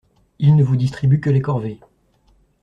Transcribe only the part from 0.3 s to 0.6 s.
Il